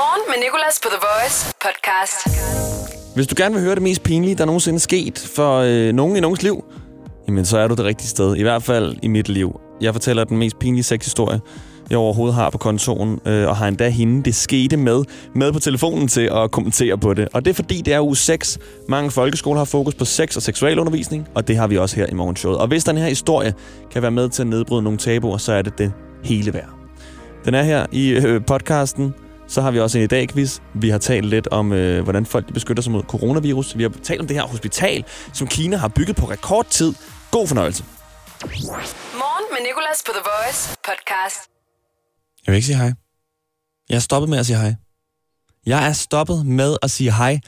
[0.00, 2.18] Morgen med Nicolas på The Voice podcast.
[3.14, 6.16] Hvis du gerne vil høre det mest pinlige, der nogensinde er sket for øh, nogen
[6.16, 6.64] i nogens liv,
[7.28, 8.36] jamen så er du det rigtige sted.
[8.36, 9.60] I hvert fald i mit liv.
[9.80, 11.40] Jeg fortæller den mest pinlige sexhistorie,
[11.90, 15.58] jeg overhovedet har på kontoen, øh, og har endda hende, det skete med, med på
[15.58, 17.28] telefonen til at kommentere på det.
[17.32, 18.58] Og det er fordi, det er uge 6.
[18.88, 22.14] Mange folkeskoler har fokus på sex og seksualundervisning, og det har vi også her i
[22.14, 22.58] morgenshowet.
[22.58, 23.54] Og hvis den her historie
[23.90, 25.92] kan være med til at nedbryde nogle tabuer, så er det det
[26.24, 26.68] hele værd.
[27.44, 29.14] Den er her i øh, podcasten.
[29.52, 30.60] Så har vi også en i dag quiz.
[30.74, 33.76] Vi har talt lidt om, øh, hvordan folk beskytter sig mod coronavirus.
[33.78, 36.94] Vi har talt om det her hospital, som Kina har bygget på rekordtid.
[37.30, 37.84] God fornøjelse.
[38.42, 41.40] Morgen med Nicolas på The Voice podcast.
[42.46, 42.92] Jeg vil ikke sige hej.
[43.88, 44.74] Jeg er stoppet med at sige hej.
[45.66, 47.40] Jeg er stoppet med at sige hej,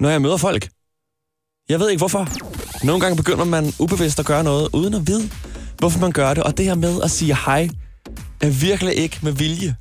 [0.00, 0.68] når jeg møder folk.
[1.68, 2.28] Jeg ved ikke hvorfor.
[2.86, 5.30] Nogle gange begynder man ubevidst at gøre noget, uden at vide,
[5.78, 6.42] hvorfor man gør det.
[6.42, 7.68] Og det her med at sige hej,
[8.40, 9.76] er virkelig ikke med vilje.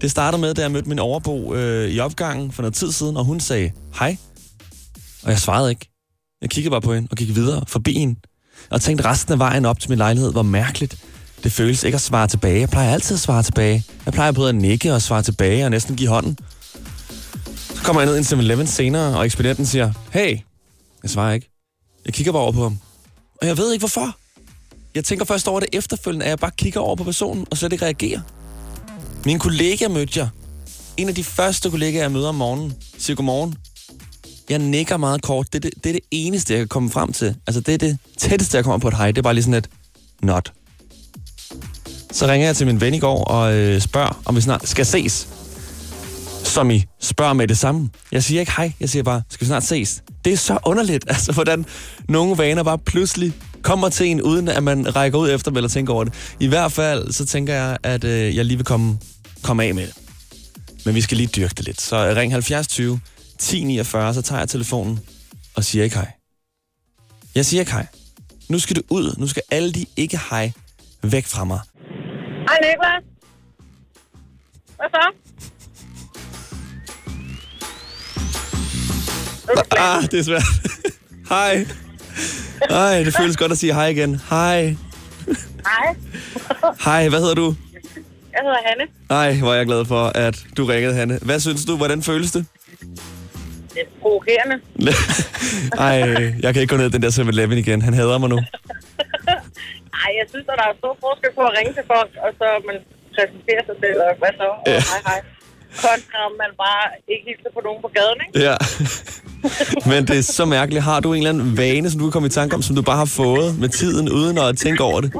[0.00, 3.16] Det startede med, da jeg mødte min overbo øh, i opgangen for noget tid siden,
[3.16, 4.16] og hun sagde hej.
[5.22, 5.90] Og jeg svarede ikke.
[6.42, 8.20] Jeg kiggede bare på hende og gik videre forbi hende.
[8.70, 10.98] Og tænkte resten af vejen op til min lejlighed var mærkeligt.
[11.44, 12.60] Det føles ikke at svare tilbage.
[12.60, 13.84] Jeg plejer altid at svare tilbage.
[14.06, 16.38] Jeg plejer både at nikke og svare tilbage og næsten give hånden.
[17.74, 20.38] Så kommer jeg ned i til 7-Eleven senere, og ekspedienten siger, hey,
[21.02, 21.50] jeg svarer ikke.
[22.06, 22.78] Jeg kigger bare over på ham.
[23.40, 24.16] Og jeg ved ikke hvorfor.
[24.94, 27.72] Jeg tænker først over det efterfølgende, at jeg bare kigger over på personen og slet
[27.72, 28.20] ikke reagerer.
[29.28, 30.28] Min kollega mødte jeg.
[30.96, 32.74] En af de første kollegaer, jeg møder om morgenen.
[32.98, 33.54] Siger godmorgen.
[34.50, 35.52] Jeg nikker meget kort.
[35.52, 37.36] Det er det, det er det eneste, jeg kan komme frem til.
[37.46, 39.06] Altså, det er det tætteste, jeg kommer på et hej.
[39.12, 39.68] Det er bare lige sådan et
[40.22, 40.52] not.
[42.12, 44.86] Så ringer jeg til min ven i går og øh, spørger, om vi snart skal
[44.86, 45.28] ses.
[46.44, 47.90] Som I spørger med det samme.
[48.12, 50.02] Jeg siger ikke hej, jeg siger bare, skal vi snart ses?
[50.24, 51.66] Det er så underligt, altså hvordan
[52.08, 55.68] nogle vaner bare pludselig kommer til en, uden at man rækker ud efter dem eller
[55.68, 56.12] tænker over det.
[56.40, 58.98] I hvert fald, så tænker jeg, at øh, jeg lige vil komme,
[59.42, 59.94] komme af med det.
[60.84, 61.80] Men vi skal lige dyrke det lidt.
[61.80, 63.00] Så ring 70 20
[63.38, 65.00] 10 49, så tager jeg telefonen
[65.56, 66.12] og siger ikke hej.
[67.34, 67.86] Jeg siger ikke hej.
[68.48, 69.14] Nu skal du ud.
[69.18, 70.52] Nu skal alle de ikke hej
[71.02, 71.60] væk fra mig.
[72.48, 73.04] Hej Niklas.
[74.76, 75.12] Hvad så?
[79.78, 80.42] Ah, det er svært.
[81.28, 81.66] hej.
[82.70, 84.20] Hej, det føles godt at sige hej igen.
[84.30, 84.76] Hej.
[85.66, 85.96] Hej.
[86.84, 87.54] Hej, hvad hedder du?
[88.38, 88.84] Jeg hedder Hanne.
[89.22, 91.18] Ej, hvor er jeg glad for, at du ringede, Hanne.
[91.28, 91.76] Hvad synes du?
[91.76, 92.46] Hvordan føles det?
[93.74, 94.56] Det er provokerende.
[95.88, 95.96] Ej,
[96.44, 97.82] jeg kan ikke gå ned i den der 7-Eleven igen.
[97.82, 98.38] Han hader mig nu.
[100.02, 102.46] Ej, jeg synes, at der er stor forskel på at ringe til folk, og så
[102.68, 102.76] man
[103.16, 104.46] præsenterer sig selv, og hvad så?
[104.54, 104.80] Og Ja.
[104.92, 105.20] hej, hej.
[105.84, 108.34] Kontra, man bare ikke hilser på nogen på gaden, ikke?
[108.46, 108.56] Ja.
[109.90, 110.84] Men det er så mærkeligt.
[110.84, 112.82] Har du en eller anden vane, som du kan komme i tanke om, som du
[112.82, 115.12] bare har fået med tiden, uden at tænke over det?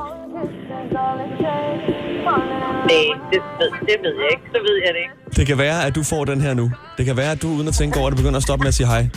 [2.91, 4.45] Nej, det, ved, det ved jeg ikke.
[4.55, 5.37] Så ved jeg det ikke.
[5.37, 6.73] Det kan være, at du får den her nu.
[6.99, 8.75] Det kan være, at du uden at tænke over det, begynder at stoppe med at
[8.75, 9.03] sige hej.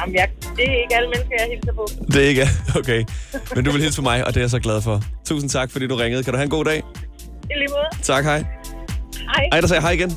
[0.00, 1.88] Jamen, jeg, det er ikke alle mennesker, jeg hilser på.
[2.12, 2.46] Det er ikke
[2.80, 3.04] okay.
[3.54, 5.02] Men du vil hilse på mig, og det er jeg så glad for.
[5.26, 6.22] Tusind tak, fordi du ringede.
[6.24, 6.76] Kan du have en god dag?
[6.76, 8.02] I lige måde.
[8.02, 8.38] Tak, hej.
[9.34, 9.48] Hej.
[9.52, 10.10] Ej, der sagde hej igen.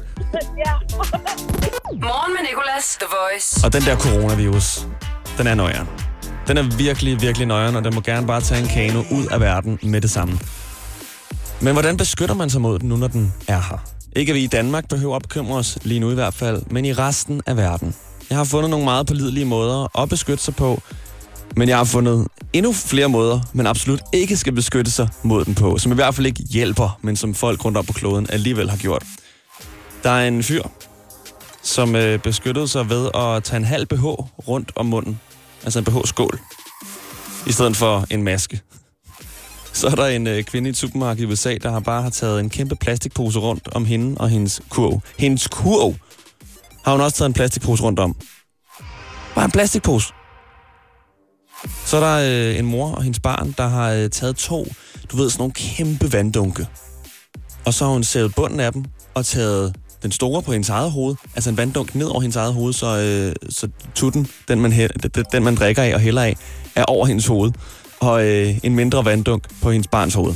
[0.66, 0.72] Ja.
[1.94, 3.66] Morgen med Nicolas, The Voice.
[3.66, 4.88] Og den der coronavirus,
[5.38, 5.88] den er nøjeren.
[6.48, 9.42] Den er virkelig, virkelig nøjeren, og den må gerne bare tage en kano ud af
[9.42, 10.40] verden med det samme.
[11.64, 13.78] Men hvordan beskytter man sig mod den nu, når den er her?
[14.16, 16.86] Ikke at vi i Danmark behøver at bekymre os, lige nu i hvert fald, men
[16.86, 17.96] i resten af verden.
[18.30, 20.82] Jeg har fundet nogle meget pålidelige måder at beskytte sig på,
[21.56, 25.56] men jeg har fundet endnu flere måder, man absolut ikke skal beskytte sig mod den
[25.56, 28.70] på, som i hvert fald ikke hjælper, men som folk rundt om på kloden alligevel
[28.70, 29.04] har gjort.
[30.04, 30.64] Der er en fyr,
[31.64, 34.06] som øh, beskyttede sig ved at tage en halv BH
[34.48, 35.20] rundt om munden.
[35.64, 36.40] Altså en BH-skål.
[37.48, 38.62] I stedet for en maske.
[39.74, 42.10] Så er der en øh, kvinde i et supermarked i USA, der har bare har
[42.10, 45.02] taget en kæmpe plastikpose rundt om hende og hendes kurv.
[45.18, 45.96] Hendes kurv
[46.86, 48.16] har hun også taget en plastikpose rundt om.
[49.36, 50.14] Bare en plastikpose.
[51.86, 54.66] Så er der øh, en mor og hendes barn, der har øh, taget to,
[55.12, 56.68] du ved, sådan nogle kæmpe vanddunke.
[57.66, 60.92] Og så har hun sævet bunden af dem og taget den store på hendes eget
[60.92, 64.74] hoved, altså en vanddunk ned over hendes eget hoved, så, øh, så tutten, den man,
[64.74, 66.38] hæ- den- den man drikker af og hælder af,
[66.76, 67.52] er over hendes hoved,
[68.02, 70.36] og øh, en mindre vanddunk på hendes barns hoved.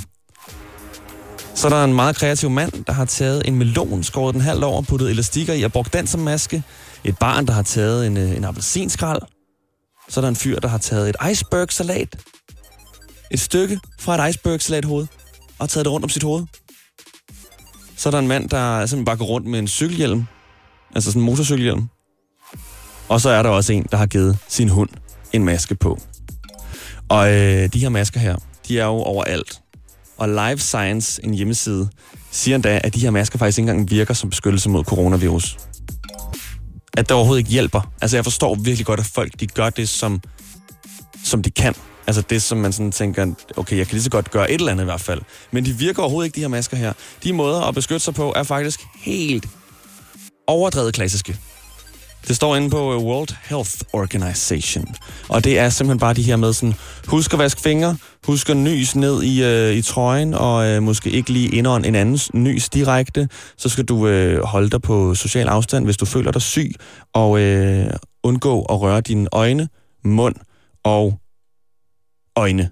[1.56, 4.64] Så der er en meget kreativ mand, der har taget en melon, skåret den halvt
[4.64, 6.64] over, puttet elastikker i og brugt den som maske.
[7.04, 9.22] Et barn, der har taget en, øh, en appelsinskrald.
[10.10, 12.16] Så er der en fyr, der har taget et iceberg-salat.
[13.32, 15.08] Et stykke fra et iceberg-salat-hoved,
[15.60, 16.46] og taget det rundt om sit hoved.
[17.98, 20.24] Så er der en mand, der simpelthen bare går rundt med en cykelhjelm.
[20.96, 21.88] Altså sådan en motorcykelhjelm.
[23.10, 24.90] Og så er der også en, der har givet sin hund
[25.34, 26.00] en maske på.
[27.10, 28.36] Og øh, de her masker her,
[28.68, 29.62] de er jo overalt.
[30.18, 31.90] Og Life Science, en hjemmeside,
[32.32, 35.58] siger endda, at de her masker faktisk ikke engang virker som beskyttelse mod coronavirus.
[36.98, 37.92] At det overhovedet ikke hjælper.
[38.02, 40.22] Altså, jeg forstår virkelig godt, at folk de gør det, som,
[41.24, 41.76] som de kan.
[42.08, 44.72] Altså det, som man sådan tænker, okay, jeg kan lige så godt gøre et eller
[44.72, 45.22] andet i hvert fald.
[45.52, 46.94] Men de virker overhovedet ikke, de her masker her.
[47.24, 49.46] De måder at beskytte sig på er faktisk helt
[50.48, 51.38] overdrevet klassiske.
[52.28, 54.96] Det står inde på øh, World Health Organization.
[55.30, 56.76] Og det er simpelthen bare de her med sådan,
[57.08, 61.10] husk at vaske fingre, husk at nys ned i, øh, i trøjen, og øh, måske
[61.10, 63.30] ikke lige indånd en andens nys direkte.
[63.58, 66.72] Så skal du øh, holde dig på social afstand, hvis du føler dig syg,
[67.14, 67.90] og øh,
[68.24, 69.70] undgå at røre dine øjne,
[70.04, 70.36] mund
[70.84, 71.20] og
[72.36, 72.70] øjne.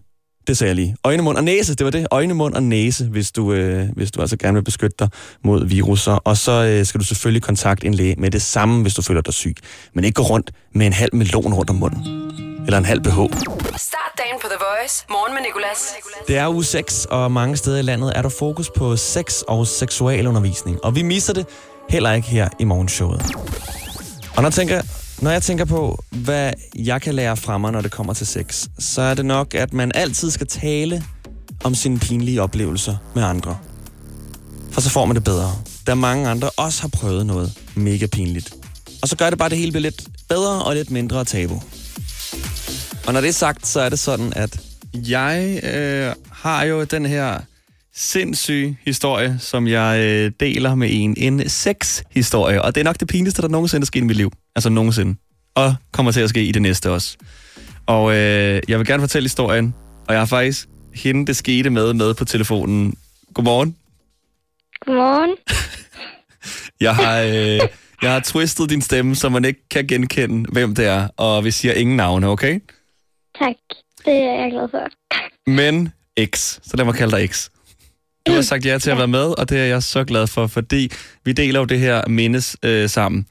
[0.48, 0.95] Det sagde jeg lige.
[1.04, 2.07] Øjne, mund og næse, det var det.
[2.12, 5.10] Øjne, mund og næse, hvis du, øh, hvis du altså gerne vil beskytte dig
[5.44, 6.12] mod viruser.
[6.12, 9.22] Og så øh, skal du selvfølgelig kontakte en læge med det samme, hvis du føler
[9.22, 9.56] dig syg.
[9.94, 12.31] Men ikke gå rundt med en halv melon rundt om munden.
[12.66, 13.19] Eller en halv BH.
[13.78, 15.06] Start dagen på The Voice.
[15.10, 15.94] Morgen med Nicolas.
[16.28, 19.68] Det er uge 6, og mange steder i landet er der fokus på sex og
[19.68, 20.86] seksualundervisning.
[20.86, 21.45] Og vi misser det
[21.90, 23.22] heller ikke her i morgenshowet.
[24.36, 24.81] Og når jeg tænker,
[25.21, 28.68] når jeg tænker på, hvad jeg kan lære fra mig, når det kommer til sex,
[28.80, 31.04] så er det nok, at man altid skal tale
[31.63, 33.57] om sine pinlige oplevelser med andre.
[34.71, 35.51] For så får man det bedre.
[35.88, 38.54] Da mange andre også har prøvet noget mega pinligt.
[39.01, 41.62] Og så gør det bare det hele lidt bedre og lidt mindre tabu.
[43.07, 44.59] Og når det er sagt, så er det sådan, at
[44.94, 47.39] jeg øh, har jo den her
[47.95, 51.16] sindssyge historie, som jeg øh, deler med en.
[51.18, 52.62] En sex-historie.
[52.62, 54.31] Og det er nok det pinligste, der nogensinde er sket i mit liv.
[54.56, 55.16] Altså nogensinde.
[55.56, 57.18] Og kommer til at ske i det næste også.
[57.86, 59.75] Og øh, jeg vil gerne fortælle historien.
[60.07, 62.98] Og jeg har faktisk hende, det skete med, med på telefonen.
[63.34, 63.78] Godmorgen.
[64.86, 65.38] Godmorgen.
[66.81, 67.69] Jeg har, øh,
[68.01, 71.07] jeg har twistet din stemme, så man ikke kan genkende, hvem det er.
[71.18, 72.60] Og vi siger ingen navne, okay?
[73.40, 73.56] Tak.
[74.06, 74.90] Det er jeg glad for.
[75.51, 75.94] Men
[76.25, 76.60] X.
[76.63, 77.50] Så lad mig kalde dig X.
[78.28, 80.48] Du har sagt ja til at være med, og det er jeg så glad for,
[80.48, 80.92] fordi
[81.25, 83.28] vi deler jo det her mindes øh, sammen.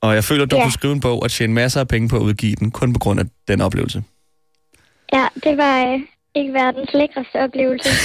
[0.00, 0.62] Og jeg føler, at du Ja.
[0.62, 2.98] kunne skrive en bog og tjene masser af penge på at udgive den, kun på
[2.98, 4.02] grund af den oplevelse.
[5.12, 6.00] Ja, det var øh,
[6.34, 7.88] ikke verdens lækreste oplevelse.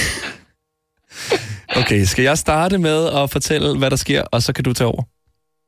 [1.76, 4.88] Okay, skal jeg starte med at fortælle, hvad der sker, og så kan du tage
[4.88, 5.02] over?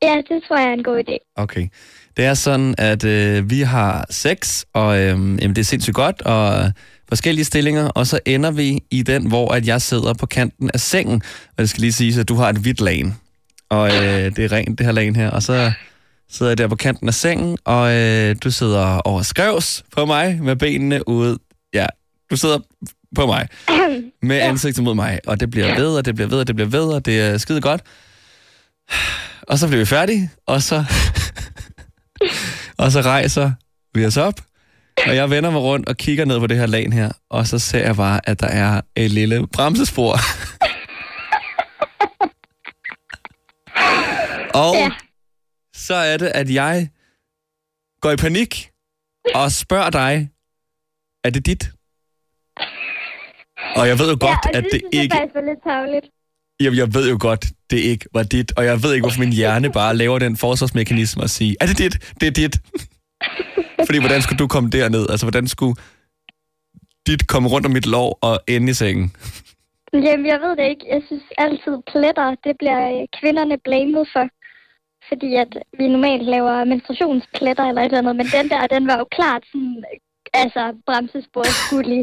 [0.03, 1.33] Ja, det tror jeg er en god idé.
[1.37, 1.69] Okay.
[2.17, 6.23] Det er sådan, at øh, vi har sex, og øh, jamen, det er sindssygt godt,
[6.23, 6.73] og
[7.13, 10.81] forskellige stillinger, og så ender vi i den, hvor at jeg sidder på kanten af
[10.81, 13.15] sengen, og det skal lige sige, at du har et hvidt lagen,
[13.71, 15.73] og øh, det er rent, det her lagen her, og så
[16.31, 20.39] sidder jeg der på kanten af sengen, og øh, du sidder over skrevs på mig
[20.43, 21.39] med benene ude.
[21.75, 21.87] Ja,
[22.31, 22.59] du sidder
[23.15, 23.49] på mig
[24.23, 26.69] med ansigtet mod mig, og det bliver ved, og det bliver ved, og det bliver
[26.69, 27.83] ved, og det er skide godt.
[29.49, 30.85] Og så bliver vi færdige, og så,
[32.83, 33.53] og så rejser
[33.95, 34.41] vi os op,
[35.07, 37.59] og jeg vender mig rundt og kigger ned på det her lag her, og så
[37.59, 40.17] ser jeg bare, at der er et lille bremsespor.
[44.55, 44.91] og Ja.
[45.75, 46.89] så er det, at jeg
[48.01, 48.71] går i panik
[49.35, 50.29] og spørger dig,
[51.25, 51.71] er det dit?
[53.77, 55.15] Og jeg ved jo godt, ja, og at det synes ikke...
[55.17, 56.07] faktisk var lidt tavligt.
[56.61, 59.33] Jamen, jeg ved jo godt, det ikke var dit, og jeg ved ikke, hvorfor min
[59.33, 62.15] hjerne bare laver den forsvarsmekanisme og sige, er det dit?
[62.21, 62.57] Det er dit.
[63.87, 65.07] Fordi hvordan skulle du komme derned?
[65.11, 65.75] Altså, hvordan skulle
[67.07, 69.13] dit komme rundt om mit lov og ende i sengen?
[69.93, 70.85] Jamen, jeg ved det ikke.
[70.95, 74.27] Jeg synes altid pletter, det bliver øh, kvinderne blamet for.
[75.09, 78.99] Fordi at vi normalt laver menstruationspletter eller et eller andet, men den der, den var
[78.99, 79.85] jo klart sådan,
[80.35, 82.03] altså bremsesporsgullig.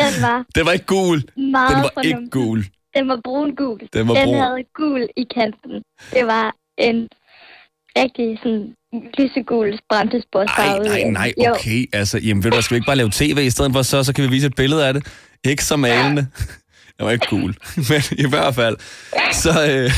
[0.00, 1.18] Den var Det var ikke gul.
[1.36, 2.30] meget Den var ikke fornum.
[2.30, 2.64] gul.
[2.96, 3.80] Den var brun-gul.
[3.92, 4.34] Den var den brun.
[4.42, 5.72] havde gul i kanten.
[6.14, 7.08] Det var en
[8.00, 8.74] rigtig sådan
[9.18, 10.84] lysegul Nej, bremsesporsfarve.
[10.84, 11.50] nej, nej, Jo.
[11.50, 11.86] okay.
[11.92, 14.12] Altså, jamen, ved du skal vi ikke bare lave tv i stedet for, så, så
[14.12, 15.06] kan vi vise et billede af det.
[15.44, 16.26] Ikke så malende.
[16.98, 17.54] Det var ikke cool.
[17.90, 18.76] Men i hvert fald,
[19.32, 19.90] så, øh,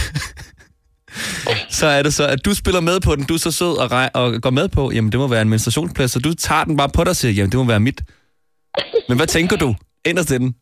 [1.78, 3.24] så er det så, at du spiller med på den.
[3.24, 5.48] Du er så sød og, rej- og går med på, jamen det må være en
[5.48, 8.02] menstruationsplads, så du tager den bare på dig og siger, jamen det må være mit.
[9.08, 9.74] Men hvad tænker du?
[10.06, 10.54] Inderst i den?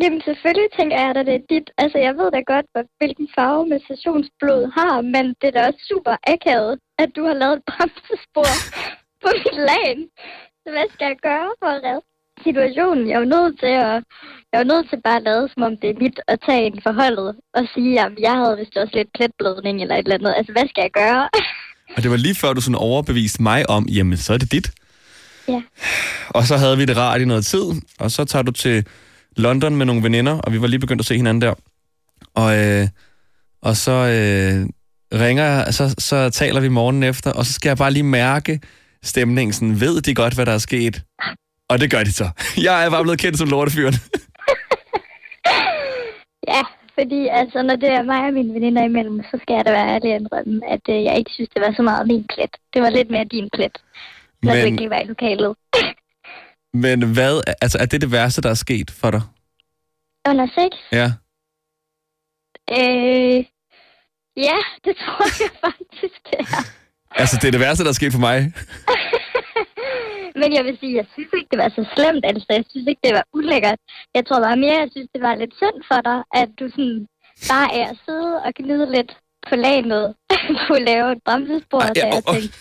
[0.00, 1.68] Jamen selvfølgelig tænker jeg, at det er dit.
[1.82, 5.82] Altså jeg ved da godt, hvad, hvilken farve menstruationsblod har, men det er da også
[5.92, 8.52] super akavet, at du har lavet et bremsespor
[9.22, 10.02] på mit lagen.
[10.62, 12.04] Så hvad skal jeg gøre for at redde
[12.46, 13.04] situationen?
[13.08, 13.96] Jeg er jo nødt til at,
[14.52, 16.78] jeg er nødt til bare at lade, som om det er mit at tage en
[16.86, 20.34] forholdet og sige, at jeg havde vist også lidt pletblødning eller et eller andet.
[20.38, 21.24] Altså hvad skal jeg gøre?
[21.96, 24.68] Og det var lige før, du sådan overbeviste mig om, jamen så er det dit.
[25.48, 25.60] ja.
[26.28, 27.66] Og så havde vi det rart i noget tid,
[27.98, 28.86] og så tager du til
[29.36, 31.54] London med nogle veninder, og vi var lige begyndt at se hinanden der.
[32.34, 32.88] Og, øh,
[33.62, 34.68] og så øh,
[35.20, 38.60] ringer jeg, så, så taler vi morgenen efter, og så skal jeg bare lige mærke
[39.02, 39.52] stemningen.
[39.52, 41.02] Sådan, ved de godt, hvad der er sket?
[41.68, 42.28] Og det gør de så.
[42.66, 43.94] Jeg er bare blevet kendt som lortefyren.
[46.48, 46.62] Ja,
[46.98, 49.88] fordi altså, når det er mig og mine veninder imellem, så skal jeg da være
[49.94, 52.54] ærlig indrømme, at øh, jeg ikke synes, det var så meget min plet.
[52.74, 53.76] Det var lidt mere din plet,
[54.42, 55.54] når du Men- ikke lige var i lokalet.
[56.74, 59.22] Men hvad, altså er det det værste, der er sket for dig?
[60.28, 60.72] Under sex?
[60.92, 61.08] Ja.
[62.78, 63.44] Øh,
[64.36, 66.64] ja, det tror jeg faktisk, det er.
[67.10, 68.38] Altså, det er det værste, der er sket for mig.
[70.40, 72.24] Men jeg vil sige, jeg synes ikke, det var så slemt.
[72.30, 73.78] Altså, jeg synes ikke, det var ulækkert.
[74.14, 77.06] Jeg tror bare mere, jeg synes, det var lidt synd for dig, at du sådan
[77.52, 79.10] bare er at sidde og gnide lidt
[79.48, 80.14] på laget.
[80.68, 82.58] du lave et bremsespor, så ja, jeg tænkte,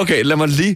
[0.00, 0.74] Okay, lad mig lige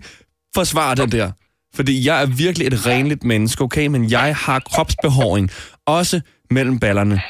[0.59, 1.28] forsvare den der.
[1.75, 3.87] Fordi jeg er virkelig et renligt menneske, okay?
[3.87, 5.50] Men jeg har kropsbehåring,
[5.87, 7.23] også mellem ballerne.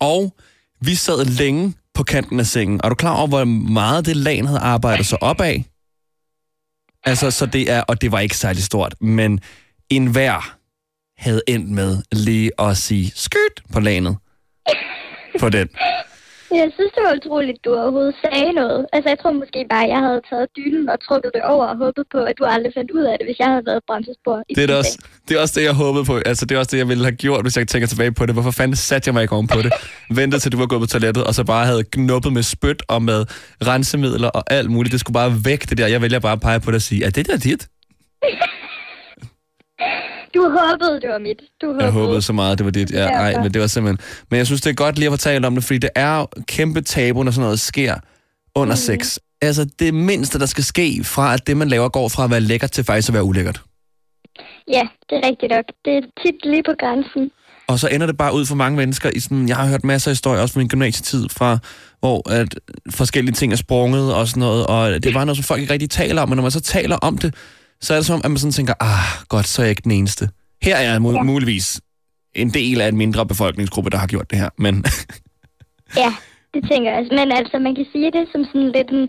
[0.00, 0.36] Og
[0.80, 2.80] vi sad længe på kanten af sengen.
[2.84, 5.64] Er du klar over, hvor meget det lag havde arbejdet sig op af?
[7.04, 9.40] Altså, så det er, og det var ikke særlig stort, men
[9.90, 10.56] enhver
[11.18, 14.16] havde endt med lige at sige skyt på lanet
[15.40, 15.68] på den
[16.50, 18.86] jeg synes, det var utroligt, du overhovedet sagde noget.
[18.94, 21.76] Altså, jeg tror måske bare, at jeg havde taget dynen og trukket det over og
[21.84, 24.36] håbet på, at du aldrig fandt ud af det, hvis jeg havde været et bremsespor.
[24.48, 24.94] i Det er, det, også,
[25.26, 26.14] det er også det, jeg håbede på.
[26.30, 28.34] Altså, det er også det, jeg ville have gjort, hvis jeg tænker tilbage på det.
[28.34, 29.72] Hvorfor fanden satte jeg mig ikke oven på det?
[30.18, 33.02] Ventede til du var gået på toilettet, og så bare havde knuppet med spyt og
[33.02, 33.20] med
[33.70, 34.92] rensemidler og alt muligt.
[34.92, 35.86] Det skulle bare væk, det der.
[35.86, 37.62] Jeg vælger bare at pege på det og sige, er det der dit?
[40.36, 41.40] Du håbede, det var mit.
[41.62, 41.84] Du håbede.
[41.84, 42.90] Jeg håbede så meget, det var dit.
[42.90, 44.24] Ja, ej, men det var simpelthen...
[44.30, 46.26] Men jeg synes, det er godt lige at få talt om det, fordi det er
[46.48, 47.94] kæmpe tabu, når sådan noget sker
[48.54, 48.76] under Mm.
[48.76, 49.18] sex.
[49.42, 52.40] Altså, det mindste, der skal ske fra, at det, man laver, går fra at være
[52.40, 53.60] lækkert til faktisk at være ulækkert.
[54.68, 55.64] Ja, det er rigtigt nok.
[55.84, 57.30] Det er tit lige på grænsen.
[57.68, 59.48] Og så ender det bare ud for mange mennesker i sådan...
[59.48, 61.58] Jeg har hørt masser af historier, også fra min gymnasietid, fra
[62.00, 62.54] hvor at
[62.90, 65.90] forskellige ting er sprunget og sådan noget, og det var noget, som folk ikke rigtig
[65.90, 67.34] taler om, men når man så taler om det,
[67.80, 69.82] så er det som om, at man sådan tænker, ah, godt, så er jeg ikke
[69.82, 70.28] den eneste.
[70.62, 71.80] Her er jeg mu- muligvis
[72.34, 74.74] en del af en mindre befolkningsgruppe, der har gjort det her, men
[76.02, 76.10] Ja,
[76.54, 77.12] det tænker jeg også.
[77.20, 79.04] Men altså, man kan sige det som sådan lidt en,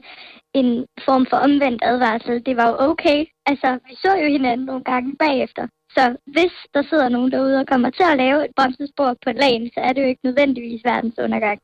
[0.60, 0.70] en
[1.08, 2.36] form for omvendt advarsel.
[2.48, 3.20] Det var jo okay.
[3.52, 5.64] Altså, vi så jo hinanden nogle gange bagefter.
[5.96, 6.04] Så
[6.36, 9.66] hvis der sidder nogen derude og kommer til at lave et bremsespor på et lagen,
[9.74, 11.60] så er det jo ikke nødvendigvis verdens undergang.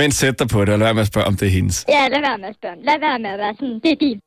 [0.00, 1.76] men sæt dig på det, og lad være med at spørge, om det er hendes.
[1.94, 2.76] Ja, lad være med at spørge.
[2.88, 4.18] Lad være med at være sådan, det er din.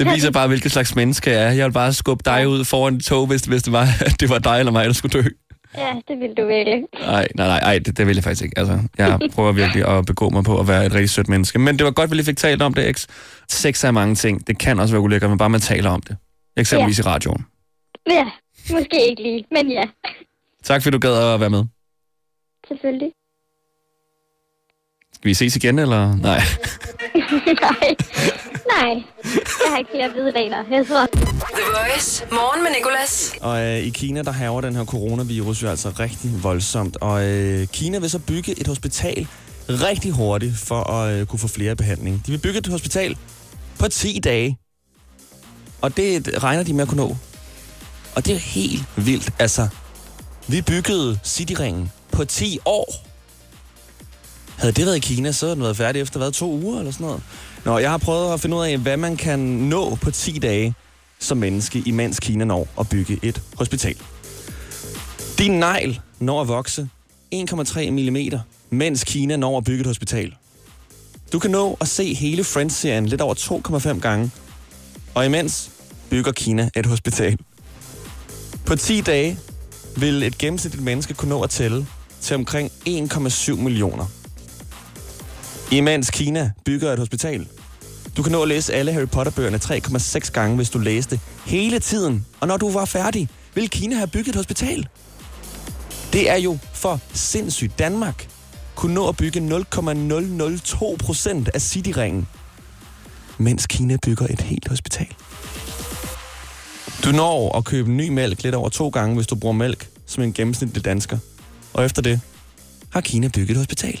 [0.00, 1.50] Det viser bare, hvilket slags menneske jeg er.
[1.50, 4.28] Jeg vil bare skubbe dig ud foran et tog, hvis, hvis det var, at det
[4.30, 5.28] var dig eller mig, der skulle dø.
[5.76, 6.82] Ja, det vil du virkelig.
[7.00, 8.58] Nej, nej, nej, ej, det, det vil jeg faktisk ikke.
[8.58, 11.58] Altså, jeg prøver virkelig at begå mig på at være et rigtig sødt menneske.
[11.58, 13.06] Men det var godt, vi lige fik talt om det, X.
[13.48, 14.46] Sex er mange ting.
[14.46, 16.16] Det kan også være ulækkert, men bare man taler om det.
[16.56, 17.44] Eksempelvis i radioen.
[18.10, 18.26] Ja,
[18.72, 19.82] måske ikke lige, men ja,
[20.64, 21.64] Tak fordi du gad at være med.
[22.68, 23.12] selvfølgelig.
[25.14, 26.16] Skal vi ses igen, eller?
[26.16, 26.40] Nej.
[27.62, 27.96] Nej,
[28.76, 29.02] nej.
[29.64, 30.64] Jeg har ikke flere hvidlaner.
[30.70, 32.24] Jeg tror, The Voice.
[32.32, 33.34] Morgen med Nicolas.
[33.40, 36.96] Og øh, i Kina, der haver den her coronavirus jo altså rigtig voldsomt.
[37.00, 39.26] Og øh, Kina vil så bygge et hospital
[39.68, 42.22] rigtig hurtigt for at øh, kunne få flere behandling.
[42.26, 43.16] De vil bygge et hospital
[43.78, 44.58] på 10 dage.
[45.82, 47.16] Og det regner de med at kunne nå.
[48.16, 49.30] Og det er helt vildt.
[49.38, 49.68] Altså,
[50.48, 53.09] vi byggede Cityringen på 10 år.
[54.60, 56.92] Havde det været i Kina, så havde den været færdig efter hvad, to uger eller
[56.92, 57.22] sådan noget.
[57.64, 60.74] Nå, jeg har prøvet at finde ud af, hvad man kan nå på 10 dage
[61.18, 63.96] som menneske, imens Kina når at bygge et hospital.
[65.38, 66.88] Din negl når at vokse
[67.34, 68.40] 1,3 mm,
[68.70, 70.34] mens Kina når at bygge et hospital.
[71.32, 73.34] Du kan nå at se hele Friends-serien lidt over
[73.94, 74.30] 2,5 gange,
[75.14, 75.70] og imens
[76.10, 77.38] bygger Kina et hospital.
[78.66, 79.38] På 10 dage
[79.96, 81.86] vil et gennemsnitligt menneske kunne nå at tælle
[82.20, 84.19] til omkring 1,7 millioner.
[85.72, 87.46] Imens Kina bygger et hospital.
[88.16, 92.26] Du kan nå at læse alle Harry Potter-bøgerne 3,6 gange, hvis du læste hele tiden.
[92.40, 94.88] Og når du var færdig, vil Kina have bygget et hospital.
[96.12, 97.78] Det er jo for sindssygt.
[97.78, 98.28] Danmark
[98.74, 102.28] kunne nå at bygge 0,002 procent af Cityringen,
[103.38, 105.08] mens Kina bygger et helt hospital.
[107.04, 110.22] Du når at købe ny mælk lidt over to gange, hvis du bruger mælk som
[110.22, 111.18] en gennemsnitlig dansker.
[111.72, 112.20] Og efter det
[112.92, 114.00] har Kina bygget et hospital.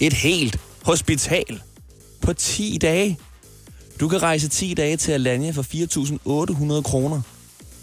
[0.00, 1.62] Et helt hospital
[2.22, 3.18] på 10 dage.
[4.00, 5.62] Du kan rejse 10 dage til Alanya for
[6.78, 7.20] 4.800 kroner,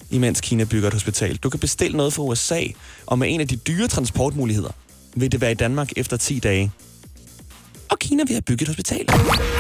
[0.09, 1.35] imens Kina bygger et hospital.
[1.35, 2.61] Du kan bestille noget fra USA,
[3.05, 4.71] og med en af de dyre transportmuligheder
[5.15, 6.71] vil det være i Danmark efter 10 dage.
[7.89, 9.07] Og Kina vil have bygget et hospital.
[9.07, 9.15] The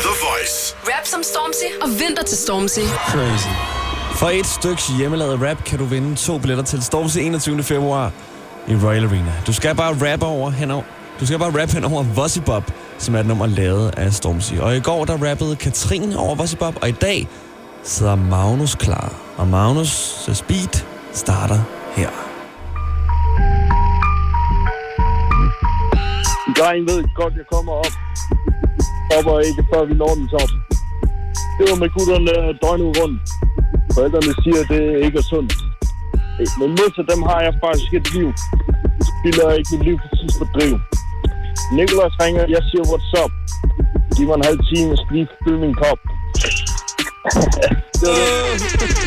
[0.07, 0.75] Voice.
[0.83, 2.79] Rap som Stormzy og vinter til Stormzy.
[2.79, 3.47] Crazy.
[4.19, 7.63] For et stykke hjemmelavet rap kan du vinde to billetter til Stormzy 21.
[7.63, 8.13] februar
[8.67, 9.33] i Royal Arena.
[9.47, 10.83] Du skal bare rappe over henover.
[11.21, 14.53] Du skal bare rappe hen over Vossy Bob, som er et nummer lavet af Stormzy.
[14.53, 17.27] Og i går der rappede Katrine over Vossy Bob, og i dag
[17.83, 19.13] sidder Magnus klar.
[19.37, 21.59] Og Magnus' speed starter
[21.95, 22.09] her.
[26.57, 27.95] drengen ved godt, jeg kommer op.
[29.11, 30.51] Hopper ikke, før vi når den top.
[31.57, 33.21] Det var med gutterne døgnet rundt.
[33.93, 35.53] Forældrene siger, at det ikke er sundt.
[36.39, 38.29] Øh, Men modsat dem har jeg faktisk et liv.
[39.09, 40.73] Spiller ikke mit liv præcis på driv.
[41.77, 43.31] Nikolaj ringer, jeg siger, what's up?
[44.15, 45.99] Giv mig en halv time, jeg skal lige fylde min kop.
[47.99, 49.01] det var det.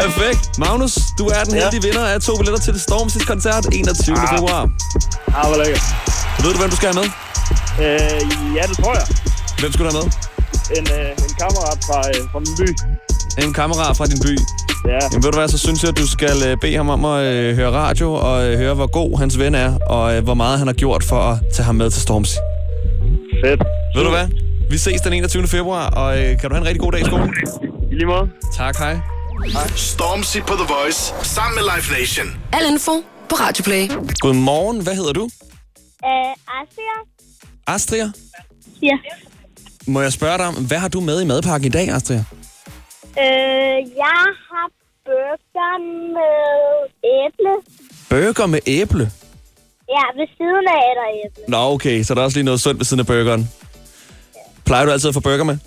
[0.00, 0.42] Perfekt.
[0.58, 4.16] Magnus, du er den heldige vinder af to billetter til Stormsys koncert 21.
[4.16, 4.28] Ah.
[4.32, 4.62] februar.
[5.38, 5.84] Ah, hvor lækkert.
[6.42, 7.08] Ved du, hvem du skal have med?
[7.84, 8.20] Øh,
[8.56, 9.06] ja, det tror jeg.
[9.60, 10.06] Hvem skulle du have med?
[10.78, 12.68] En, øh, en kammerat fra, øh, fra min by.
[13.44, 14.34] En kammerat fra din by.
[14.88, 17.04] Ja, Jamen ved du hvad, så synes jeg, at du skal øh, bede ham om
[17.04, 20.34] at øh, høre radio og øh, høre, hvor god hans ven er, og øh, hvor
[20.34, 22.36] meget han har gjort for at tage ham med til Stormsy.
[23.44, 23.62] fedt.
[23.96, 24.28] Ved du hvad?
[24.70, 25.46] Vi ses den 21.
[25.46, 27.34] februar, og øh, kan du have en rigtig god dag i skolen?
[27.92, 28.28] I lige måde.
[28.56, 28.98] Tak, hej.
[29.76, 32.26] Stormzy på The Voice sammen med Live Nation.
[32.52, 32.92] Al info
[33.28, 33.88] på Radioplay.
[34.20, 35.24] Godmorgen, hvad hedder du?
[36.04, 36.10] Øh,
[36.60, 36.94] Asia?
[37.66, 38.12] Astria?
[38.82, 38.98] Ja.
[39.86, 42.24] Må jeg spørge dig om, hvad har du med i madpakken i dag, Astria?
[43.18, 44.66] Øh, jeg har
[45.06, 45.74] burger
[46.16, 46.36] med
[47.16, 47.52] æble.
[48.10, 49.10] Burger med æble.
[49.94, 51.42] Ja, ved siden af er der æble.
[51.48, 53.50] Nå, okay, så der er også lige noget sundt ved siden af burgeren.
[54.66, 55.58] Plejer du altid at få burger med?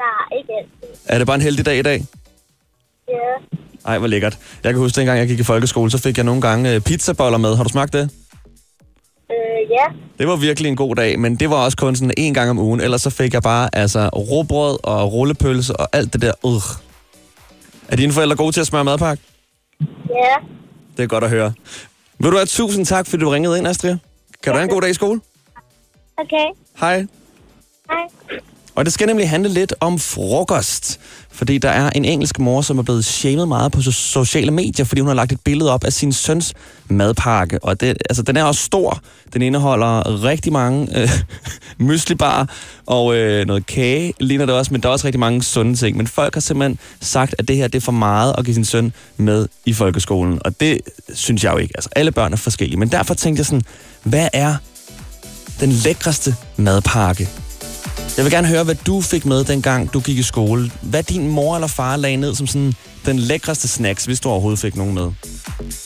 [0.00, 0.98] Nej, ikke altid.
[1.08, 2.02] Er det bare en heldig dag i dag?
[3.08, 3.32] Ja.
[3.86, 4.38] Ej, hvor lækkert.
[4.64, 7.38] Jeg kan huske, dengang jeg gik i folkeskole, så fik jeg nogle gange øh, pizzaboller
[7.38, 7.56] med.
[7.56, 8.10] Har du smagt det?
[9.72, 9.86] Ja.
[10.18, 12.58] Det var virkelig en god dag, men det var også kun sådan en gang om
[12.58, 12.80] ugen.
[12.80, 16.32] Ellers så fik jeg bare altså råbrød og rullepølse og alt det der.
[16.46, 16.82] Øh.
[17.88, 19.22] Er dine forældre gode til at smøre madpakke?
[20.10, 20.34] Ja.
[20.96, 21.52] Det er godt at høre.
[22.18, 23.96] Vil du have tusind tak, fordi du ringede ind, Astrid?
[24.42, 25.20] Kan du have en god dag i skole?
[26.16, 26.46] Okay.
[26.80, 27.06] Hej.
[27.90, 28.40] Hej.
[28.74, 31.00] Og det skal nemlig handle lidt om frokost.
[31.30, 35.00] Fordi der er en engelsk mor, som er blevet shamed meget på sociale medier, fordi
[35.00, 36.54] hun har lagt et billede op af sin søns
[36.88, 37.64] madpakke.
[37.64, 39.00] Og det, altså, den er også stor.
[39.34, 41.10] Den indeholder rigtig mange øh,
[41.86, 42.48] myslibar
[42.86, 45.96] og øh, noget kage, ligner det også, men der er også rigtig mange sunde ting.
[45.96, 48.64] Men folk har simpelthen sagt, at det her det er for meget at give sin
[48.64, 50.38] søn med i folkeskolen.
[50.44, 50.80] Og det
[51.14, 51.72] synes jeg jo ikke.
[51.74, 52.78] Altså, alle børn er forskellige.
[52.78, 53.62] Men derfor tænkte jeg sådan,
[54.02, 54.54] hvad er
[55.60, 57.28] den lækreste madpakke,
[58.16, 60.70] jeg vil gerne høre, hvad du fik med, dengang du gik i skole.
[60.82, 62.72] Hvad din mor eller far lagde ned som sådan
[63.06, 65.02] den lækreste snacks, hvis du overhovedet fik nogen med.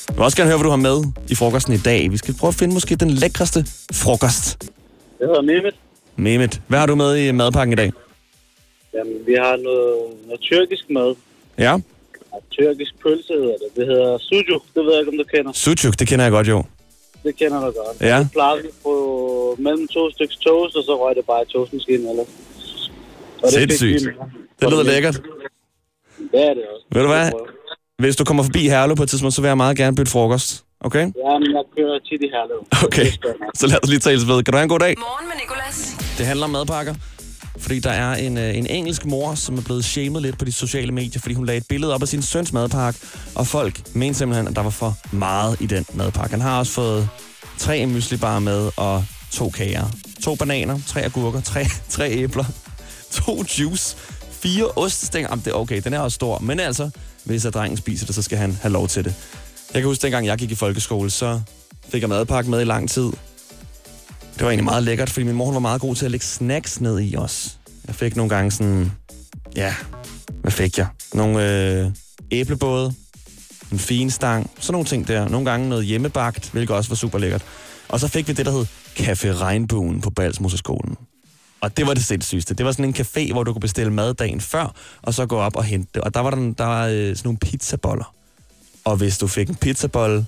[0.08, 2.10] Jeg vil også gerne høre, hvad du har med i frokosten i dag.
[2.10, 4.64] Vi skal prøve at finde måske den lækreste frokost.
[5.20, 5.74] Jeg hedder Mehmet.
[6.16, 7.92] Mehmet, hvad har du med i madpakken i dag?
[8.94, 11.14] Jamen, vi har noget, noget tyrkisk mad.
[11.58, 11.78] Ja,
[12.50, 13.68] Tyrkisk pølse hedder det.
[13.76, 14.62] Det hedder sujuk.
[14.74, 15.52] Det ved jeg ikke, om du kender.
[15.52, 16.64] sucuk, det kender jeg godt jo.
[17.26, 17.96] Det kender du godt.
[18.10, 18.18] Ja.
[18.18, 18.92] Det plejer vi på
[19.58, 22.06] mellem to stykker toast, og så røg det bare i toastmaskinen.
[22.12, 22.24] Eller?
[23.42, 24.14] Og det fik Sindssygt.
[24.14, 25.14] vi- Det lyder lækkert.
[26.32, 26.84] Det er det også.
[26.92, 27.30] Ved du hvad?
[27.98, 30.64] Hvis du kommer forbi Herlev på et tidspunkt, så vil jeg meget gerne bytte frokost.
[30.80, 31.00] Okay?
[31.24, 32.60] Ja, men jeg kører tit i Herlev.
[32.86, 33.06] Okay,
[33.54, 34.42] så lad os lige tales ved.
[34.44, 34.94] Kan du have en god dag?
[34.98, 35.76] Morgen med Nicolas.
[36.18, 36.94] Det handler om madpakker.
[37.58, 40.52] Fordi der er en, øh, en engelsk mor, som er blevet shamed lidt på de
[40.52, 43.00] sociale medier, fordi hun lagde et billede op af sin søns madpakke,
[43.34, 46.30] og folk mente simpelthen, at der var for meget i den madpakke.
[46.30, 47.08] Han har også fået
[47.58, 49.84] tre myslibar med og to kager.
[50.24, 52.44] To bananer, tre agurker, tre, tre æbler,
[53.10, 53.96] to juice,
[54.30, 55.28] fire ostestænger.
[55.30, 56.38] Jamen, det er okay, den er også stor.
[56.38, 56.90] Men altså,
[57.24, 59.14] hvis at drengen spiser det, så skal han have lov til det.
[59.74, 61.40] Jeg kan huske, dengang jeg gik i folkeskole, så
[61.88, 63.12] fik jeg madpakke med i lang tid.
[64.36, 66.80] Det var egentlig meget lækkert, fordi min mor var meget god til at lægge snacks
[66.80, 67.58] ned i os.
[67.86, 68.92] Jeg fik nogle gange sådan,
[69.56, 69.74] ja,
[70.40, 70.86] hvad fik jeg?
[71.14, 71.90] Nogle øh,
[72.30, 72.94] æblebåde,
[73.72, 75.28] en fin stang, sådan nogle ting der.
[75.28, 77.42] Nogle gange noget hjemmebagt, hvilket også var super lækkert.
[77.88, 78.66] Og så fik vi det, der hed
[78.98, 80.96] Café Regnbuen på Balsmoseskolen.
[81.60, 82.54] Og det var det sindssygste.
[82.54, 85.36] Det var sådan en café, hvor du kunne bestille mad dagen før, og så gå
[85.36, 86.02] op og hente det.
[86.02, 88.14] Og der var, der, der var øh, sådan nogle pizzaboller.
[88.84, 90.26] Og hvis du fik en pizzabolle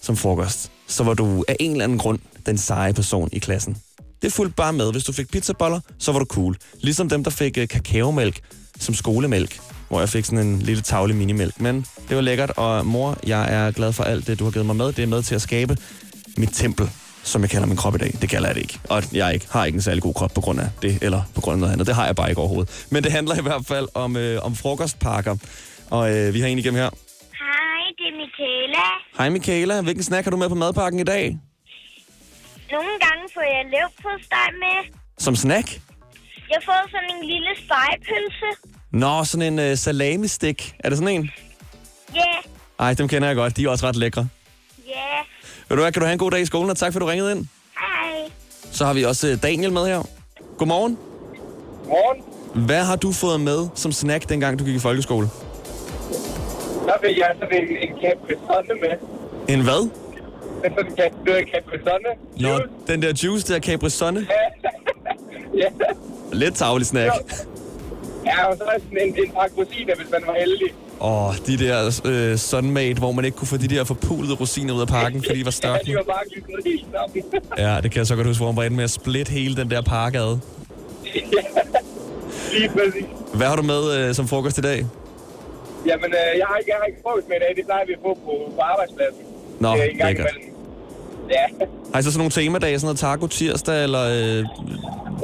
[0.00, 3.76] som frokost, så var du af en eller anden grund den seje person i klassen.
[4.22, 4.92] Det fulgte bare med.
[4.92, 6.56] Hvis du fik pizzaboller, så var du cool.
[6.80, 8.40] Ligesom dem, der fik øh, kakaomælk
[8.80, 11.60] som skolemælk, hvor jeg fik sådan en lille tavle minimælk.
[11.60, 14.66] Men det var lækkert, og mor, jeg er glad for alt det, du har givet
[14.66, 14.86] mig med.
[14.86, 15.76] Det er med til at skabe
[16.36, 16.90] mit tempel,
[17.22, 18.14] som jeg kalder min krop i dag.
[18.20, 18.78] Det kalder jeg det ikke.
[18.88, 21.40] Og jeg ikke, har ikke en særlig god krop på grund af det, eller på
[21.40, 21.86] grund af noget andet.
[21.86, 22.86] Det har jeg bare ikke overhovedet.
[22.90, 25.36] Men det handler i hvert fald om, øh, om frokostpakker.
[25.90, 26.90] Og øh, vi har en igennem her.
[27.32, 28.86] Hej, det er Michaela.
[29.18, 31.38] Hej Michaela, hvilken snack har du med på madpakken i dag?
[32.72, 34.94] Nogle gange får jeg leverpostej med.
[35.18, 35.68] Som snack?
[36.50, 38.48] Jeg får sådan en lille spejepølse.
[38.92, 40.74] Nå, sådan en øh, salami-stik.
[40.84, 41.30] Er det sådan en?
[42.14, 42.20] Ja,
[42.78, 43.56] Ej, dem kender jeg godt.
[43.56, 44.28] De er også ret lækre.
[44.86, 44.94] ja.
[45.68, 47.02] Ved du hvad, kan du have en god dag i skolen, og tak for, at
[47.02, 47.46] du ringede ind.
[47.78, 48.30] Hej.
[48.72, 50.02] Så har vi også øh, Daniel med her.
[50.58, 50.98] Godmorgen.
[51.86, 52.22] Morgen.
[52.66, 55.26] Hvad har du fået med som snack, dengang du gik i folkeskole?
[56.86, 58.94] Der vil jeg så en, en kæmpe sonde med.
[59.54, 59.90] En hvad?
[60.64, 62.10] Er sådan, kan, du er Capri-Sonne.
[62.40, 64.26] Nå, den der juice der, Capri Sonne.
[65.56, 65.66] Ja.
[66.32, 67.12] Lidt tavlig snack.
[68.26, 70.74] Ja, og så er sådan en, en pakke rosiner, hvis man var heldig.
[71.00, 74.74] Åh, oh, de der øh, sunmade, hvor man ikke kunne få de der forpulede rosiner
[74.74, 75.78] ud af pakken, fordi de var Ja, større.
[75.86, 76.18] de var bare
[76.64, 77.24] helt sammen.
[77.58, 79.56] Ja, det kan jeg så godt huske, hvor man var inde med at splitte hele
[79.56, 80.38] den der pakke ad.
[82.54, 83.04] Lige præcis.
[83.34, 84.86] Hvad har du med øh, som frokost i dag?
[85.86, 87.52] Jamen, øh, jeg har ikke, jeg har ikke frokost med i dag.
[87.56, 89.22] Det plejer vi at få på, på arbejdspladsen.
[89.60, 90.26] Nå, en lækkert.
[91.30, 91.44] Ja.
[91.92, 94.44] Har I så sådan nogle temadage, sådan noget taco tirsdag, eller øh,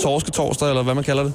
[0.03, 1.35] torske torsdag, eller hvad man kalder det?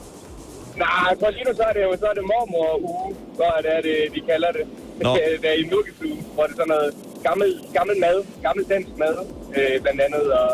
[0.76, 3.62] Nej, for lige nu så er det jo så er det mormor uge, så er
[3.66, 4.64] det, er det de kalder det.
[5.04, 5.16] Nå.
[5.42, 6.90] det er i nuggestue, hvor det er sådan noget
[7.28, 9.16] gammel, gammel mad, gammel dansk mad,
[9.58, 10.50] øh, blandt andet, og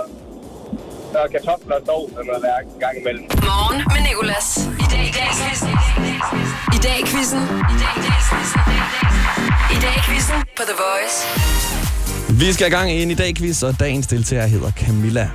[1.12, 3.23] så er kartofler og sovs og noget en gang imellem.
[3.51, 4.47] Morgen med Nicolas.
[4.84, 5.73] I dag i dag quizzen.
[6.77, 7.43] I dag quizzen.
[7.73, 8.62] I dag quizzen.
[9.75, 11.76] I dag i quizzen på The Voice.
[12.39, 15.30] Vi skal i gang i en i dag quiz, og dagens deltager hedder Camilla.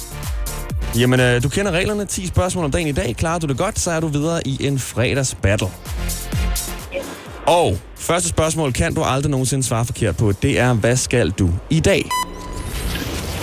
[0.98, 2.04] Jamen, øh, du kender reglerne.
[2.04, 3.16] 10 spørgsmål om dagen i dag.
[3.16, 5.68] Klarer du det godt, så er du videre i en fredags battle.
[7.46, 10.32] Og første spørgsmål kan du aldrig nogensinde svare forkert på.
[10.32, 12.04] Det er, hvad skal du i dag?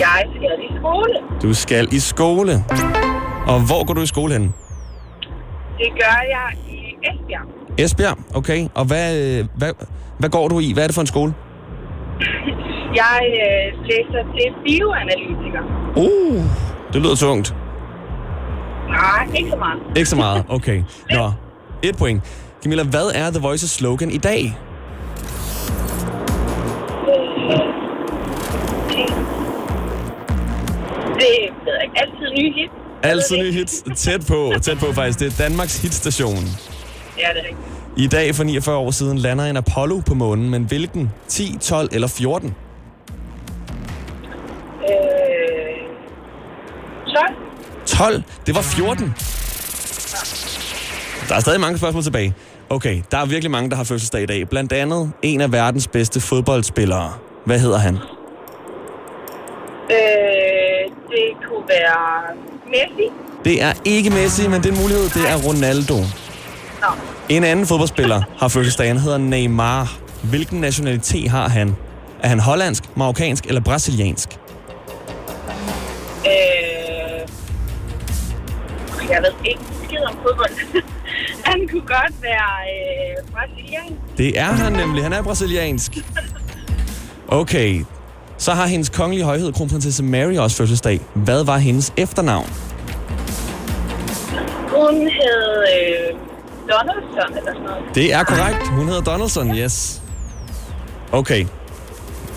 [0.00, 1.14] Jeg skal i skole.
[1.42, 2.64] Du skal i skole.
[3.46, 4.42] Og hvor går du i skole hen?
[5.78, 7.46] Det gør jeg i Esbjerg.
[7.78, 8.68] Esbjerg, okay.
[8.74, 9.72] Og hvad, øh, hvad,
[10.18, 10.72] hvad går du i?
[10.72, 11.34] Hvad er det for en skole?
[12.94, 15.62] Jeg øh, læser til bioanalytiker.
[15.96, 16.44] Uh,
[16.92, 17.54] det lyder tungt.
[18.88, 19.78] Nej, ikke så meget.
[19.96, 20.82] Ikke så meget, okay.
[21.10, 21.32] Nå,
[21.82, 22.22] et point.
[22.62, 24.56] Camilla, hvad er The Voice's slogan i dag?
[31.14, 31.26] Det
[31.64, 31.96] ved jeg ikke.
[31.96, 32.70] Altid nye hit.
[33.02, 33.84] Altid nye hits.
[33.96, 35.18] Tæt på, tæt på faktisk.
[35.18, 36.34] Det er Danmarks hitstation.
[37.18, 37.56] Ja, det er rigtigt.
[37.96, 41.10] I dag for 49 år siden lander en Apollo på månen, men hvilken?
[41.28, 42.54] 10, 12 eller 14?
[48.00, 48.22] 12?
[48.46, 49.14] Det var 14.
[51.28, 52.34] Der er stadig mange spørgsmål tilbage.
[52.70, 54.48] Okay, der er virkelig mange, der har fødselsdag i dag.
[54.48, 57.12] Blandt andet en af verdens bedste fodboldspillere.
[57.46, 57.94] Hvad hedder han?
[57.94, 58.00] Øh,
[61.10, 62.36] det kunne være
[62.66, 63.12] Messi.
[63.44, 65.04] Det er ikke Messi, men det er en mulighed.
[65.04, 65.96] Det er Ronaldo.
[65.96, 66.86] Nå.
[67.28, 68.86] En anden fodboldspiller har fødselsdag.
[68.86, 69.98] Han hedder Neymar.
[70.22, 71.76] Hvilken nationalitet har han?
[72.22, 74.39] Er han hollandsk, marokkansk eller brasiliansk?
[79.10, 80.82] Jeg ved ikke skid om fodbold.
[81.44, 83.98] Han kunne godt være øh, brasilian.
[84.18, 85.02] Det er han nemlig.
[85.02, 85.92] Han er brasiliansk.
[87.28, 87.84] Okay.
[88.38, 91.00] Så har hendes kongelige højhed, kronprinsesse Mary, også fødselsdag.
[91.14, 92.50] Hvad var hendes efternavn?
[94.68, 96.16] Hun hed øh,
[96.68, 97.94] Donaldson eller sådan noget.
[97.94, 98.68] Det er korrekt.
[98.68, 100.02] Hun hedder Donaldson, yes.
[101.12, 101.46] Okay.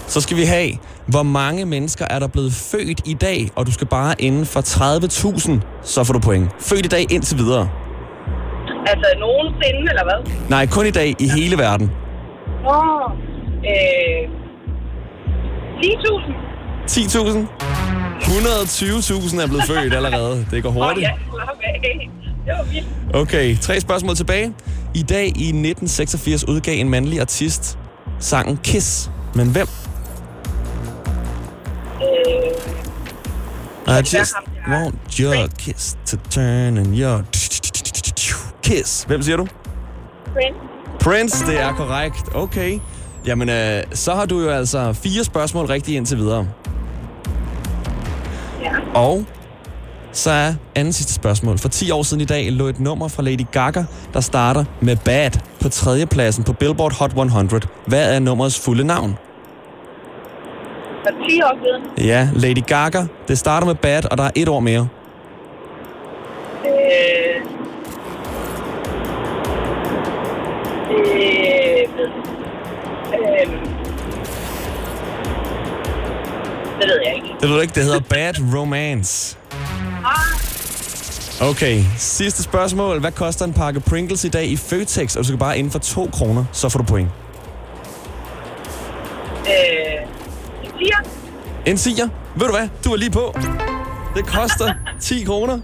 [0.07, 0.71] Så skal vi have,
[1.07, 4.59] hvor mange mennesker er der blevet født i dag, og du skal bare inden for
[4.61, 6.49] 30.000, så får du point.
[6.59, 7.69] Født i dag indtil videre.
[8.87, 10.33] Altså nogensinde, eller hvad?
[10.49, 11.91] Nej, kun i dag i hele verden.
[12.67, 13.11] Åh,
[13.65, 14.29] øh,
[15.83, 16.33] 10.000.
[16.87, 17.47] 10.000?
[18.21, 20.45] 120.000 er blevet født allerede.
[20.51, 21.01] Det går hurtigt.
[21.07, 22.09] ja, slap af.
[22.45, 22.87] Det var vildt.
[23.15, 24.53] Okay, tre spørgsmål tilbage.
[24.95, 27.79] I dag i 1986 udgav en mandlig artist
[28.19, 29.11] sangen Kiss.
[29.35, 29.67] Men hvem?
[33.87, 34.33] I just
[34.67, 37.23] want your kiss to turn and your
[38.63, 39.03] kiss.
[39.03, 39.47] Hvem siger du?
[40.33, 40.59] Prince.
[40.99, 42.35] Prince, det er korrekt.
[42.35, 42.79] Okay.
[43.25, 46.47] Jamen, øh, så har du jo altså fire spørgsmål rigtige indtil videre.
[48.61, 48.71] Ja.
[48.95, 49.25] Og
[50.11, 51.57] så er anden sidste spørgsmål.
[51.57, 54.97] For 10 år siden i dag lå et nummer fra Lady Gaga, der starter med
[55.05, 57.61] Bad på tredjepladsen på Billboard Hot 100.
[57.87, 59.17] Hvad er nummerets fulde navn?
[61.03, 62.07] For 10 år siden.
[62.07, 63.03] Ja, Lady Gaga.
[63.27, 64.87] Det starter med Bad, og der er et ord mere.
[66.65, 67.41] Øh,
[70.91, 71.07] øh,
[71.97, 72.09] ved,
[73.13, 73.47] øh,
[76.79, 77.27] det ved jeg ikke.
[77.41, 79.37] Det ved du ikke, det hedder Bad Romance.
[80.05, 82.99] Ah, Okay, sidste spørgsmål.
[82.99, 85.15] Hvad koster en pakke Pringles i dag i Føtex?
[85.15, 87.09] Og du skal bare inden for 2 kroner, så får du point.
[91.65, 92.07] En siger.
[92.35, 92.67] Ved du hvad?
[92.85, 93.35] Du er lige på.
[94.15, 95.59] Det koster 10 kroner.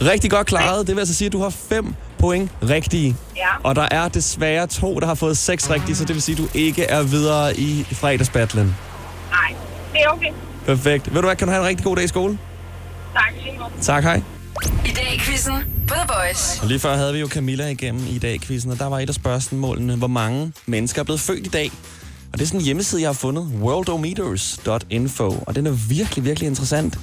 [0.00, 0.86] Rigtig godt klaret.
[0.86, 3.16] Det vil altså sige, at du har 5 point rigtige.
[3.36, 3.46] Ja.
[3.62, 6.38] Og der er desværre to, der har fået 6 rigtige, så det vil sige, at
[6.38, 8.76] du ikke er videre i fredagsbattlen.
[9.30, 9.54] Nej,
[9.92, 10.32] det er okay.
[10.66, 11.14] Perfekt.
[11.14, 11.36] Ved du hvad?
[11.36, 12.38] Kan du have en rigtig god dag i skole?
[13.14, 13.70] Tak, Simon.
[13.82, 14.22] Tak, hej.
[14.86, 15.54] I dag i quizzen
[15.88, 16.62] på The Voice.
[16.62, 19.08] Og lige før havde vi jo Camilla igennem i dag quizzen, og der var et
[19.08, 21.70] af spørgsmålene, hvor mange mennesker er blevet født i dag.
[22.32, 26.46] Og det er sådan en hjemmeside, jeg har fundet, worldometers.info, og den er virkelig, virkelig
[26.46, 26.98] interessant.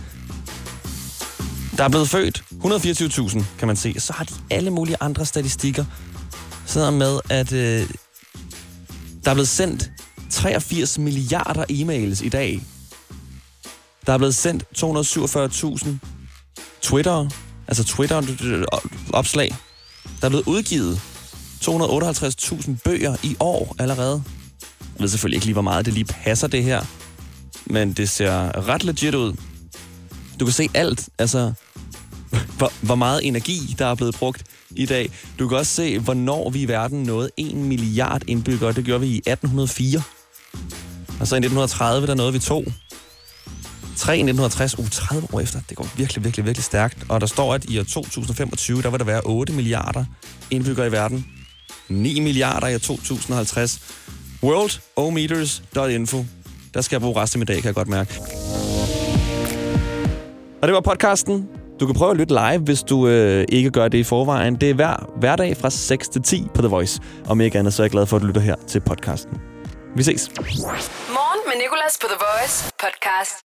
[1.77, 3.99] Der er blevet født 124.000, kan man se.
[3.99, 5.85] Så har de alle mulige andre statistikker.
[6.65, 7.89] Sådan med, at øh,
[9.23, 9.91] der er blevet sendt
[10.29, 12.61] 83 milliarder e-mails i dag.
[14.05, 15.89] Der er blevet sendt 247.000
[16.81, 17.29] Twitter,
[17.67, 19.55] altså Twitter-opslag.
[20.21, 21.01] Der er blevet udgivet
[21.61, 24.23] 258.000 bøger i år allerede.
[24.95, 26.81] Jeg ved selvfølgelig ikke lige, hvor meget det lige passer det her,
[27.65, 29.33] men det ser ret legit ud.
[30.39, 31.53] Du kan se alt, altså
[32.57, 35.11] hvor, hvor meget energi, der er blevet brugt i dag.
[35.39, 38.71] Du kan også se, hvornår vi i verden nåede 1 milliard indbyggere.
[38.73, 40.01] Det gjorde vi i 1804.
[41.19, 42.65] Og så i 1930, der nåede vi to.
[43.95, 45.59] 3 i 1960, uh, 30 år efter.
[45.69, 47.05] Det går virkelig, virkelig, virkelig stærkt.
[47.09, 50.05] Og der står, at i år 2025, der vil der være 8 milliarder
[50.51, 51.25] indbyggere i verden.
[51.89, 53.79] 9 milliarder i år 2050.
[54.45, 56.17] Worldometers.info.
[56.73, 58.13] Der skal jeg bruge resten af min dag, kan jeg godt mærke.
[60.61, 61.49] Og det var podcasten.
[61.79, 64.55] Du kan prøve at lytte live, hvis du øh, ikke gør det i forvejen.
[64.55, 67.01] Det er hver hverdag fra 6 til 10 på The Voice.
[67.27, 69.41] Om ikke andet, så er jeg glad for, at du lytter her til podcasten.
[69.95, 70.29] Vi ses.
[70.37, 73.35] Morgen med Nicolas på The Voice podcast.